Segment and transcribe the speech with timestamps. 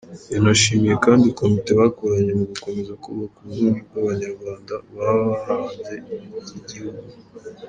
[0.33, 7.13] Yanashimiye kandi komite bakoranye mu gukomeza kubaka ubumwe bw’abanyarwanda baba hanze y’igihugu.